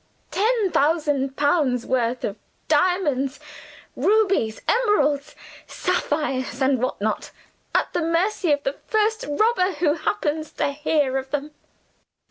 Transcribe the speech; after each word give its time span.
Ten 0.31 0.71
thousand 0.71 1.37
pounds' 1.37 1.85
worth 1.85 2.23
of 2.23 2.35
diamonds, 2.67 3.39
rubies, 3.95 4.59
emeralds, 4.67 5.35
sapphires, 5.67 6.59
and 6.59 6.81
what 6.81 6.99
not 6.99 7.29
at 7.75 7.93
the 7.93 8.01
mercy 8.01 8.51
of 8.51 8.63
the 8.63 8.77
first 8.87 9.25
robber 9.29 9.73
who 9.73 9.93
happens 9.93 10.51
to 10.53 10.69
hear 10.71 11.17
of 11.17 11.29
them. 11.29 11.51